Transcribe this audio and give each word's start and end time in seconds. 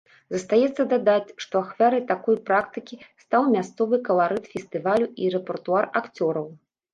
Застаецца 0.33 0.85
дадаць, 0.93 1.33
што 1.43 1.55
ахвярай 1.65 2.01
такой 2.11 2.35
практыкі 2.47 2.95
стаў 3.25 3.43
мясцовы 3.57 4.01
каларыт 4.09 4.49
фестывалю 4.55 5.07
і 5.27 5.31
рэпертуар 5.37 5.85
акцёраў. 6.03 6.51